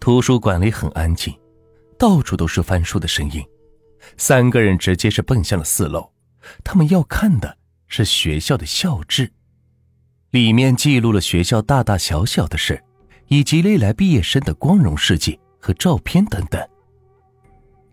[0.00, 1.32] 图书馆里很安静，
[1.98, 3.44] 到处都是翻书的声音。
[4.16, 6.10] 三个人直接是奔向了四楼，
[6.64, 9.30] 他们要看的是学校的校志，
[10.30, 12.82] 里面记录了学校大大小小的事，
[13.26, 16.66] 以及历来毕业生的光荣事迹和照片等等。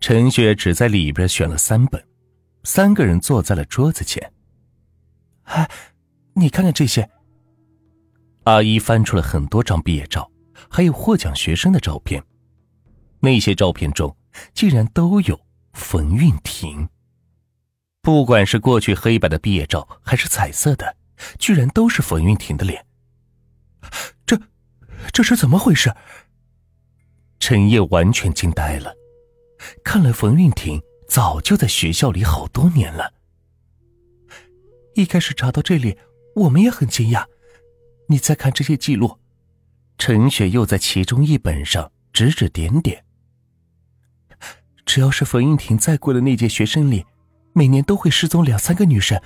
[0.00, 2.02] 陈雪只在里边选了三本，
[2.64, 4.32] 三个人坐在了桌子前。
[5.42, 5.68] 哎，
[6.32, 7.06] 你看看这些。
[8.44, 10.30] 阿姨翻出了很多张毕业照。
[10.68, 12.22] 还有获奖学生的照片，
[13.20, 14.16] 那些照片中
[14.54, 15.40] 竟然都有
[15.72, 16.88] 冯韵婷。
[18.00, 20.96] 不管是过去黑白的毕业照，还是彩色的，
[21.38, 22.84] 居然都是冯运婷的脸。
[24.24, 24.40] 这，
[25.12, 25.94] 这是怎么回事？
[27.38, 28.94] 陈烨完全惊呆了。
[29.84, 33.12] 看来冯韵婷早就在学校里好多年了。
[34.94, 35.96] 一开始查到这里，
[36.34, 37.24] 我们也很惊讶。
[38.08, 39.18] 你再看这些记录。
[39.98, 43.04] 陈雪又在其中一本上指指点点。
[44.86, 47.04] 只要是冯英婷在过的那届学生里，
[47.52, 49.20] 每年都会失踪两三个女生。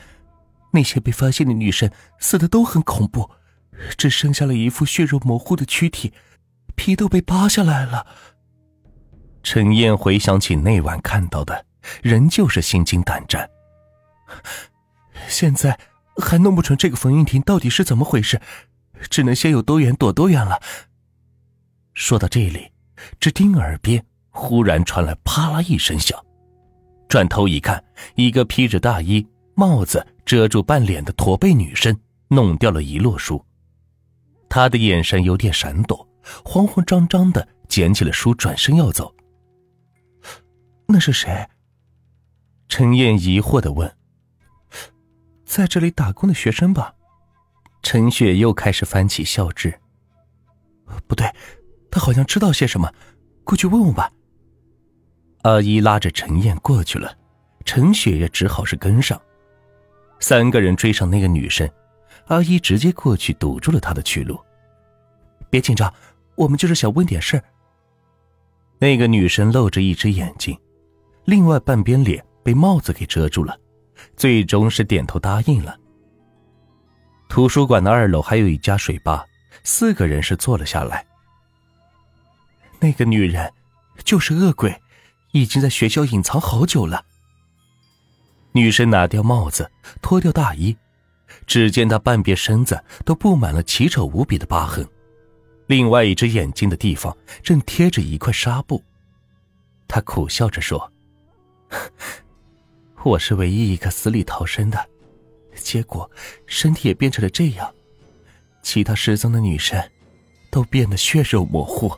[0.72, 3.30] 那些被发现的女生死的都很恐怖，
[3.98, 6.14] 只剩下了一副血肉模糊的躯体，
[6.74, 8.06] 皮都被扒下来了。
[9.42, 11.66] 陈燕回想起那晚看到的，
[12.02, 13.48] 仍旧是心惊胆战。
[15.28, 15.78] 现在
[16.16, 18.40] 还弄不准这个冯英婷到底是怎么回事。
[19.10, 20.60] 只能先有多远躲多远了。
[21.94, 22.70] 说到这里，
[23.20, 26.18] 只听耳边忽然传来啪啦一声响，
[27.08, 33.44] 转头一看，一个披着大衣、帽子遮住半脸的驼背女生弄掉了一摞书。
[34.48, 36.08] 她的眼神有点闪躲，
[36.44, 39.14] 慌慌张张的捡起了书，转身要走。
[40.86, 41.48] 那是谁？
[42.68, 43.94] 陈燕疑惑的问
[45.44, 46.94] ：“在这里打工的学生吧？”
[47.82, 49.74] 陈雪又开始翻起校志。
[51.06, 51.26] 不对，
[51.90, 52.92] 他好像知道些什么，
[53.44, 54.10] 过去问问吧。
[55.42, 57.16] 阿姨拉着陈燕过去了，
[57.64, 59.20] 陈雪也只好是跟上。
[60.20, 61.68] 三个人追上那个女生，
[62.26, 64.38] 阿姨直接过去堵住了她的去路。
[65.50, 65.92] 别紧张，
[66.36, 67.42] 我们就是想问点事。
[68.78, 70.56] 那个女生露着一只眼睛，
[71.24, 73.58] 另外半边脸被帽子给遮住了，
[74.16, 75.76] 最终是点头答应了。
[77.32, 79.24] 图书馆的二楼还有一家水吧，
[79.64, 81.02] 四个人是坐了下来。
[82.78, 83.50] 那个女人
[84.04, 84.82] 就是恶鬼，
[85.30, 87.06] 已经在学校隐藏好久了。
[88.52, 89.70] 女生拿掉帽子，
[90.02, 90.76] 脱掉大衣，
[91.46, 94.86] 只见她半边身子都布满了奇丑无比的疤痕，
[95.68, 98.84] 另外一只眼睛的地方正贴着一块纱布。
[99.88, 100.92] 她苦笑着说
[103.02, 104.86] ：“我是唯一一个死里逃生的。”
[105.62, 106.10] 结果，
[106.46, 107.72] 身体也变成了这样。
[108.62, 109.82] 其他失踪的女生，
[110.50, 111.96] 都变得血肉模糊。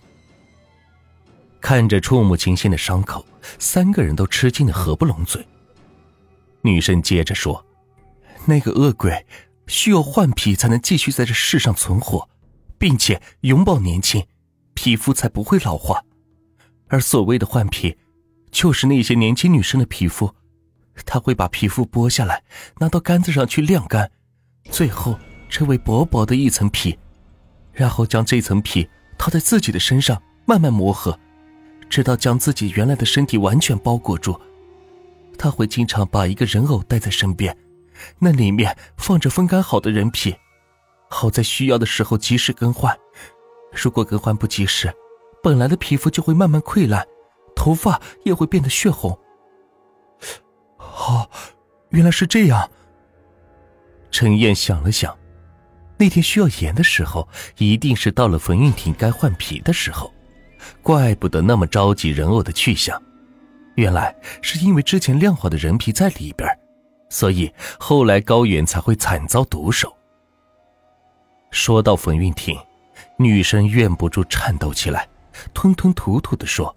[1.61, 3.25] 看着触目惊心的伤口，
[3.59, 5.47] 三个人都吃惊的合不拢嘴。
[6.63, 7.65] 女生接着说
[8.47, 9.27] ：“那个恶鬼
[9.67, 12.29] 需要换皮才能继续在这世上存活，
[12.79, 14.27] 并且永葆年轻，
[14.75, 16.05] 皮肤才不会老化。
[16.89, 17.97] 而所谓的换皮，
[18.51, 20.35] 就是那些年轻女生的皮肤。”
[21.05, 22.43] 他会把皮肤剥下来，
[22.79, 24.11] 拿到杆子上去晾干，
[24.71, 25.19] 最后
[25.49, 26.99] 成为薄薄的一层皮，
[27.73, 28.89] 然后将这层皮
[29.19, 31.19] 套在自己的身上，慢慢磨合，
[31.91, 34.41] 直到将自己原来的身体完全包裹住。
[35.37, 37.57] 他会经常把一个人偶带在身边，
[38.19, 40.35] 那里面放着风干好的人皮，
[41.11, 42.97] 好在需要的时候及时更换。
[43.73, 44.95] 如果更换不及时，
[45.43, 47.05] 本来的皮肤就会慢慢溃烂，
[47.57, 49.19] 头发也会变得血红。
[50.97, 51.29] 哦，
[51.91, 52.71] 原来是这样。
[54.11, 55.17] 陈燕想了想，
[55.99, 57.29] 那天需要盐的时候，
[57.59, 60.13] 一定是到了冯运婷该换皮的时候，
[60.83, 63.01] 怪不得那么着急人偶的去向。
[63.75, 66.49] 原来是因为之前晾好的人皮在里边，
[67.11, 69.93] 所以后来高远才会惨遭毒手。
[71.51, 72.57] 说到冯运婷，
[73.19, 75.09] 女生怨不住颤抖起来，
[75.53, 76.75] 吞吞吐吐的说：“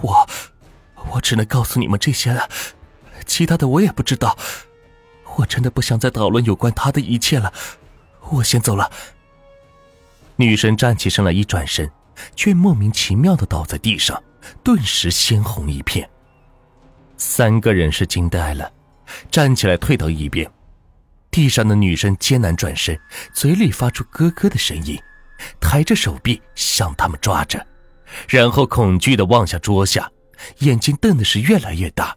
[0.00, 0.24] 我。”
[1.18, 2.48] 我只能告诉你们这些了，
[3.26, 4.38] 其他的我也不知道。
[5.36, 7.52] 我真的不想再讨论有关他的一切了，
[8.30, 8.88] 我先走了。
[10.36, 11.90] 女生站起身来，一转身，
[12.36, 14.22] 却莫名其妙的倒在地上，
[14.62, 16.08] 顿时鲜红一片。
[17.16, 18.70] 三个人是惊呆了，
[19.28, 20.48] 站起来退到一边。
[21.32, 22.96] 地上的女生艰难转身，
[23.34, 24.96] 嘴里发出咯咯的声音，
[25.60, 27.66] 抬着手臂向他们抓着，
[28.28, 30.08] 然后恐惧的望向桌下。
[30.58, 32.16] 眼睛瞪的是越来越大，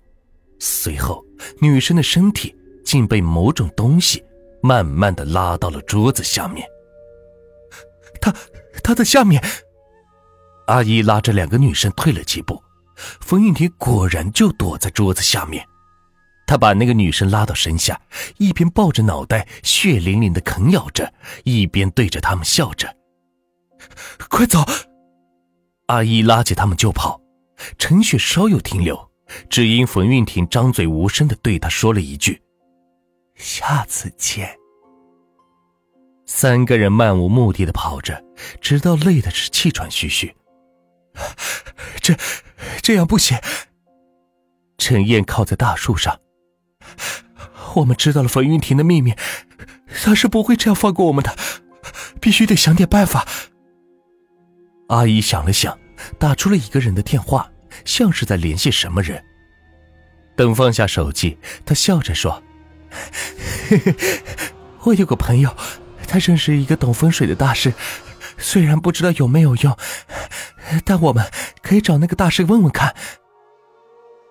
[0.60, 1.26] 随后
[1.60, 4.24] 女生的身体竟被某种东西
[4.62, 6.68] 慢慢的拉到了桌子下面。
[8.22, 8.40] 他，他。
[8.84, 9.42] 他在下面。
[10.66, 12.62] 阿姨拉着两个女生退了几步，
[13.20, 15.64] 冯玉婷果然就躲在桌子下面。
[16.48, 18.02] 她把那个女生拉到身下，
[18.38, 21.14] 一边抱着脑袋血淋淋的啃咬着，
[21.44, 22.94] 一边对着他们笑着
[24.30, 24.60] ：“快走！”
[25.88, 27.21] 阿姨拉起他们就跑。
[27.78, 29.10] 陈雪稍有停留，
[29.50, 32.42] 只因冯运婷张嘴无声的对他说了一句
[33.36, 34.58] ：“下次见。”
[36.26, 38.24] 三个人漫无目的的跑着，
[38.62, 40.34] 直到累的是气喘吁吁。
[42.02, 42.16] 这，
[42.82, 43.38] 这样不行。
[44.78, 46.20] 陈燕靠在大树上。
[47.76, 49.14] 我们知道了冯云婷的秘密，
[50.04, 51.36] 他是不会这样放过我们的，
[52.20, 53.26] 必须得想点办法。
[54.88, 55.78] 阿姨想了想，
[56.18, 57.50] 打出了一个人的电话，
[57.86, 59.24] 像是在联系什么人。
[60.36, 62.42] 等放下手机，他笑着说
[64.84, 65.56] ：“我有个朋友，
[66.08, 67.74] 他认识一个懂风水的大师，
[68.38, 69.78] 虽然不知道有没有用，
[70.86, 71.26] 但我们
[71.62, 72.96] 可以找那个大师问问看。”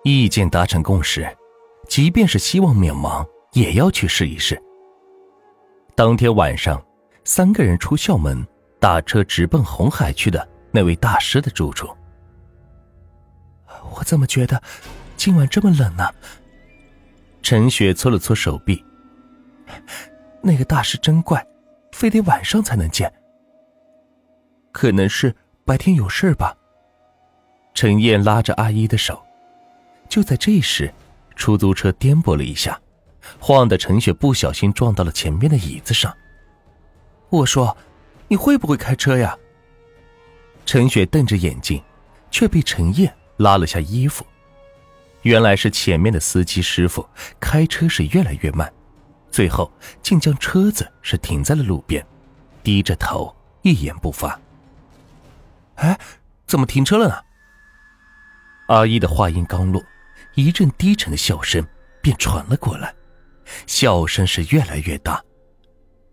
[0.03, 1.37] 意见达成共识。
[1.87, 4.57] 即便是希望渺茫，也要去试一试。
[5.93, 6.81] 当天晚上，
[7.25, 8.47] 三个人出校门，
[8.79, 11.89] 打车直奔红海区的那位大师的住处。
[13.93, 14.61] 我怎么觉得
[15.17, 16.09] 今晚这么冷呢？
[17.41, 18.83] 陈雪搓了搓手臂。
[20.41, 21.45] 那个大师真怪，
[21.91, 23.11] 非得晚上才能见。
[24.71, 25.35] 可能是
[25.65, 26.55] 白天有事吧。
[27.73, 29.21] 陈燕拉着阿姨的手，
[30.09, 30.91] 就在这时。
[31.33, 32.79] 出租车颠簸了一下，
[33.39, 36.15] 晃得陈雪不小心撞到了前面的椅子上。
[37.29, 37.75] 我说
[38.27, 39.35] ：“你会不会开车呀？”
[40.65, 41.83] 陈雪瞪着眼睛，
[42.29, 44.25] 却被陈燕拉了下衣服。
[45.23, 47.07] 原来是前面的司机师傅
[47.39, 48.71] 开车是越来越慢，
[49.29, 49.71] 最后
[50.01, 52.05] 竟将车子是停在了路边，
[52.63, 54.39] 低着头一言不发。
[55.75, 55.99] 哎，
[56.47, 57.15] 怎么停车了呢？
[58.67, 59.81] 阿姨的话音刚落。
[60.35, 61.61] 一阵低沉的笑声
[62.01, 62.95] 便传了过来，
[63.67, 65.21] 笑声是越来越大。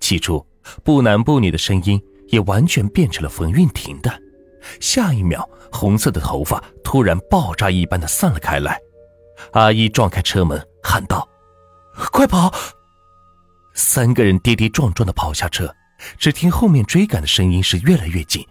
[0.00, 0.44] 起初，
[0.82, 4.20] 不男不女的声音也完全变成了冯韵婷的。
[4.80, 8.78] 下一秒，红色的头发突然爆炸一般的散了开来。
[9.52, 11.28] 阿姨撞开车门，喊道
[12.12, 12.52] ：“快跑！”
[13.74, 15.72] 三个人跌跌撞撞的跑下车，
[16.18, 18.44] 只听后面追赶的声音是越来越近。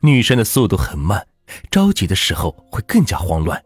[0.00, 1.26] 女生的速度很慢，
[1.70, 3.62] 着急的时候会更加慌乱。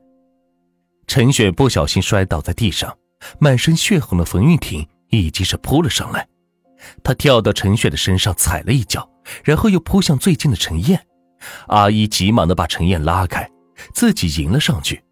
[1.07, 2.97] 陈雪不小心摔倒在地上，
[3.41, 6.27] 满身血红的冯玉婷已经是扑了上来。
[7.03, 9.09] 她跳到陈雪的身上踩了一脚，
[9.43, 11.05] 然后又扑向最近的陈燕。
[11.69, 13.49] 阿姨急忙的把陈燕拉开，
[13.95, 15.03] 自己迎了上去，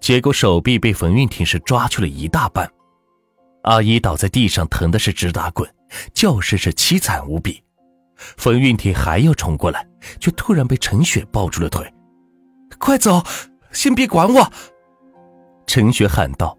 [0.00, 2.70] 结果手臂被冯运婷是抓去了一大半。
[3.62, 5.68] 阿姨倒在地上，疼的是直打滚，
[6.12, 7.62] 叫声是凄惨无比。
[8.16, 9.86] 冯运婷还要冲过来，
[10.20, 11.92] 却突然被陈雪抱住了腿
[12.78, 13.22] ：“快走，
[13.72, 14.52] 先别管我。”
[15.66, 16.56] 陈雪喊道：“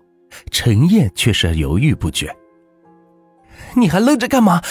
[0.52, 2.36] 陈燕却是犹豫不决。
[3.76, 4.62] 你还愣着干嘛？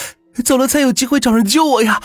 [0.44, 2.02] 走了才有机会找人救我呀！”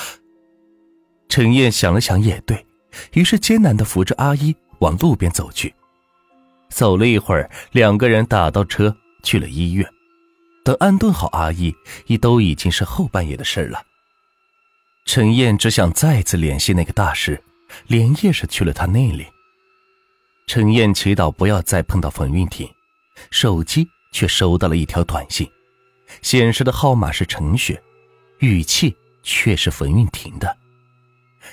[1.29, 2.65] 陈燕想了想，也对
[3.13, 5.73] 于是艰难的扶着阿姨往路边走去。
[6.69, 9.87] 走了一会儿，两个人打到车去了医院。
[10.63, 11.73] 等安顿好阿姨，
[12.07, 13.81] 已都已经是后半夜的事了。
[15.05, 17.41] 陈燕只想再次联系那个大师，
[17.87, 19.25] 连夜是去了他那里。
[20.45, 22.69] 陈燕祈祷不要再碰到冯运婷，
[23.31, 25.49] 手机却收到了一条短信，
[26.21, 27.81] 显示的号码是陈雪，
[28.39, 30.57] 语气却是冯运婷的。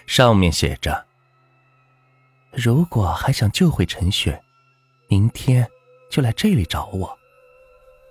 [0.06, 1.06] 上面写着
[2.52, 4.40] ：“如果还想救回陈雪，
[5.08, 5.68] 明天
[6.10, 7.18] 就来这里找我。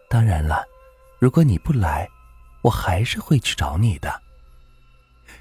[0.09, 0.63] 当然了，
[1.19, 2.09] 如果你不来，
[2.61, 4.21] 我还是会去找你的。”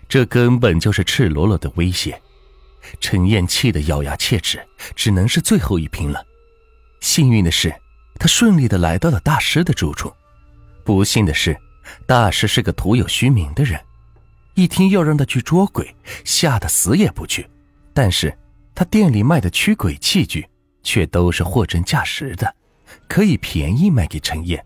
[0.09, 2.21] 这根本就是赤裸裸的威胁。
[3.00, 4.61] 陈燕气得咬牙切齿，
[4.97, 6.26] 只能是最后一拼了。
[7.00, 7.75] 幸运的是，
[8.18, 10.11] 他顺利的来到了大师的住处；
[10.85, 11.56] 不幸的是，
[12.06, 13.80] 大师是个徒有虚名的人。
[14.54, 15.94] 一听要让他去捉鬼，
[16.25, 17.49] 吓得死也不去。
[17.94, 18.37] 但是
[18.75, 20.47] 他店里卖的驱鬼器具，
[20.82, 22.54] 却都是货真价实的，
[23.09, 24.64] 可以便宜卖给陈燕。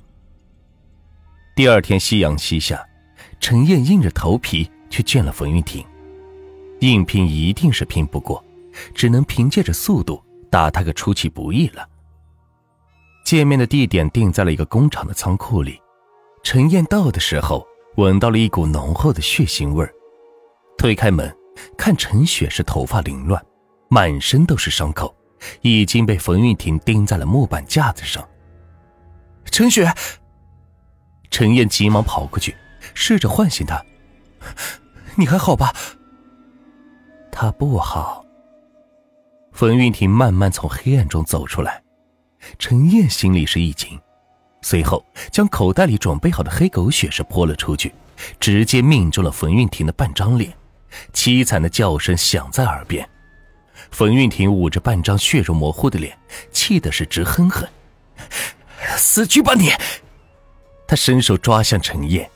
[1.54, 2.84] 第二天夕阳西下，
[3.40, 5.84] 陈燕硬着头皮去见了冯玉婷。
[6.80, 8.44] 硬拼一定是拼不过，
[8.94, 11.88] 只能凭借着速度打他个出其不意了。
[13.24, 15.80] 见面的地点定在了一个工厂的仓库里。
[16.44, 17.66] 陈燕到的时候，
[17.96, 19.92] 闻到了一股浓厚的血腥味儿。
[20.78, 21.34] 推开门，
[21.76, 23.44] 看陈雪是头发凌乱，
[23.88, 25.14] 满身都是伤口，
[25.62, 28.26] 已经被冯玉婷钉在了木板架子上。
[29.50, 29.90] 陈雪，
[31.30, 32.54] 陈燕急忙跑过去，
[32.94, 33.82] 试着唤醒她
[35.16, 35.74] ：“你还好吧？”
[37.32, 38.24] 他不好。
[39.52, 41.82] 冯玉婷慢慢从黑暗中走出来，
[42.58, 43.98] 陈燕心里是一惊，
[44.62, 47.94] 随后将口袋里准备好的黑狗血是泼了出去，
[48.40, 50.52] 直接命中了冯运婷的半张脸，
[51.12, 53.08] 凄惨的叫声响在耳边。
[53.90, 56.18] 冯运婷捂着半张血肉模糊的脸，
[56.50, 57.66] 气的是直哼哼
[58.96, 59.70] ：“死去吧你！”
[60.88, 62.28] 他伸手抓向陈燕。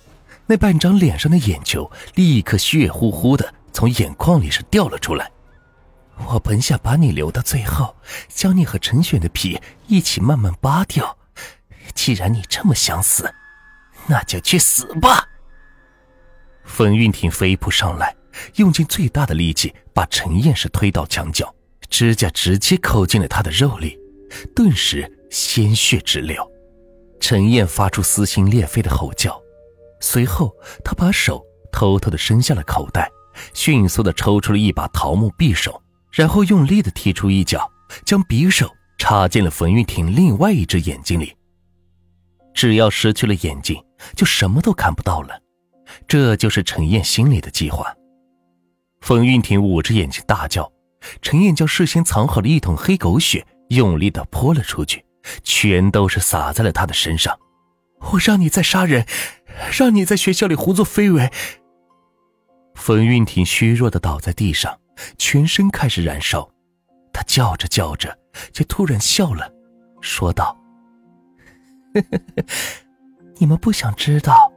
[0.46, 5.30] 那半张脸上的眼球立刻血乎乎的从眼眶里是掉了出来。
[6.26, 7.94] 我本想把你留到最后，
[8.28, 11.16] 将你和陈雪的皮一起慢慢扒掉。
[11.94, 13.32] 既然你这么想死，
[14.06, 15.28] 那就去死吧！
[16.64, 18.14] 冯运婷飞扑上来，
[18.56, 21.52] 用尽最大的力气把陈燕是推到墙角，
[21.88, 23.98] 指甲直接抠进了他的肉里，
[24.54, 26.48] 顿时鲜血直流。
[27.20, 29.40] 陈燕发出撕心裂肺的吼叫。
[30.00, 33.10] 随后，他把手偷偷的伸向了口袋，
[33.52, 35.82] 迅速的抽出了一把桃木匕首，
[36.12, 37.70] 然后用力的踢出一脚，
[38.06, 41.36] 将匕首插进了冯玉婷另外一只眼睛里。
[42.54, 43.82] 只要失去了眼睛，
[44.16, 45.40] 就什么都看不到了。
[46.06, 47.94] 这就是陈燕心里的计划。
[49.00, 50.70] 冯玉婷捂着眼睛大叫，
[51.22, 55.04] 陈燕将事先藏好的一桶黑狗血用力的泼了出去，
[55.42, 57.38] 全都是洒在了他的身上。
[58.12, 59.06] 我让你再杀人，
[59.76, 61.30] 让你在学校里胡作非为。
[62.74, 64.78] 冯运婷虚弱的倒在地上，
[65.18, 66.48] 全身开始燃烧。
[67.12, 68.16] 她叫着叫着，
[68.52, 69.50] 就突然笑了，
[70.00, 70.56] 说道
[73.38, 74.52] ：“你们不想知道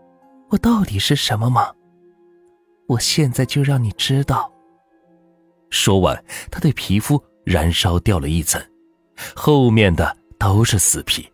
[0.49, 1.73] 我到底是什么吗？
[2.87, 4.51] 我现在就让你知道。”
[5.69, 8.61] 说完，他的皮肤燃烧掉了一层，
[9.35, 11.29] 后面的都是死皮。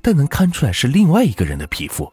[0.00, 2.12] 但能看出来是另外一个人的皮肤。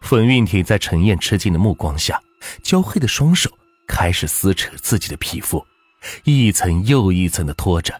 [0.00, 2.20] 冯运婷在陈燕吃惊的目光下，
[2.64, 3.48] 焦黑的双手
[3.86, 5.64] 开始撕扯自己的皮肤，
[6.24, 7.94] 一层又一层的拖着，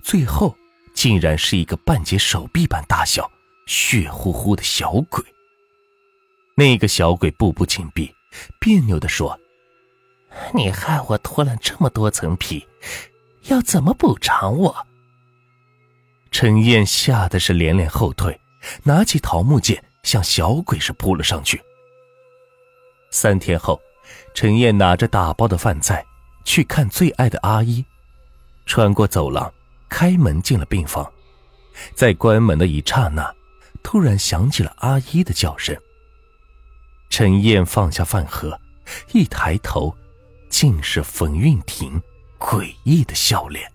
[0.00, 0.54] 最后
[0.94, 3.28] 竟然是一个半截手臂般大小、
[3.68, 5.22] 血乎乎的小鬼。
[6.56, 8.12] 那个小鬼步步紧逼，
[8.58, 9.38] 别扭的说
[10.54, 12.66] ：“你害我脱了这么多层皮，
[13.42, 14.86] 要怎么补偿我？”
[16.32, 18.40] 陈燕吓得是连连后退，
[18.82, 21.62] 拿起桃木剑向小鬼是扑了上去。
[23.10, 23.80] 三天后，
[24.34, 26.04] 陈燕拿着打包的饭菜
[26.42, 27.84] 去看最爱的阿姨，
[28.66, 29.52] 穿过走廊，
[29.88, 31.10] 开门进了病房，
[31.94, 33.34] 在关门的一刹那，
[33.82, 35.76] 突然响起了阿姨的叫声。
[37.10, 38.60] 陈燕放下饭盒，
[39.12, 39.96] 一抬头，
[40.50, 42.00] 竟是冯韵婷
[42.38, 43.70] 诡异的笑脸。